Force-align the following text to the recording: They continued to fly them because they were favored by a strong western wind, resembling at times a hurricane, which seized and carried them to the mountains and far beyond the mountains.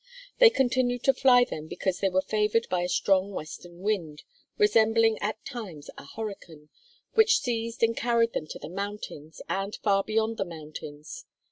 They 0.39 0.49
continued 0.49 1.03
to 1.03 1.13
fly 1.13 1.43
them 1.43 1.67
because 1.67 1.99
they 1.99 2.09
were 2.09 2.23
favored 2.23 2.65
by 2.71 2.81
a 2.81 2.89
strong 2.89 3.33
western 3.33 3.81
wind, 3.81 4.23
resembling 4.57 5.19
at 5.19 5.45
times 5.45 5.91
a 5.95 6.05
hurricane, 6.15 6.69
which 7.13 7.37
seized 7.37 7.83
and 7.83 7.95
carried 7.95 8.33
them 8.33 8.47
to 8.47 8.57
the 8.57 8.67
mountains 8.67 9.41
and 9.47 9.75
far 9.83 10.03
beyond 10.03 10.37
the 10.37 10.45
mountains. 10.45 11.25